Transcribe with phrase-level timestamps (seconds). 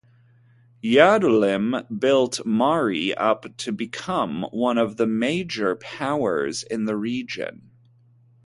[0.83, 7.69] Yahdunlim built Mari up to become one of the major powers of the region.